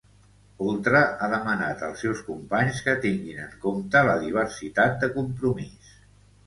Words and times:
Oltra 0.69 1.01
ha 1.25 1.29
demanat 1.33 1.83
als 1.89 2.01
seus 2.05 2.23
companys 2.31 2.81
que 2.89 2.97
tinguin 3.05 3.45
en 3.45 3.55
compte 3.67 4.03
la 4.09 4.19
diversitat 4.27 5.01
de 5.05 5.13
Compromís 5.21 5.97